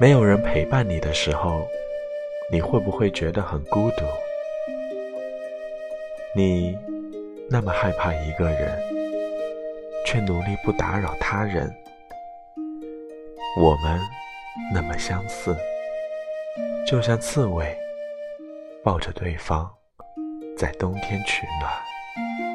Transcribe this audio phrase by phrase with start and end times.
[0.00, 1.66] 没有人陪伴你的时候
[2.52, 4.04] 你会不会觉得很孤独？
[6.34, 6.76] 你
[7.50, 8.80] 那么害怕一个人
[10.06, 11.74] 却努力不打扰他人
[13.58, 14.00] 我们
[14.72, 15.56] 那么相似
[16.86, 17.76] 就像刺猬
[18.84, 19.68] 抱着对方
[20.56, 22.47] 在冬天取暖。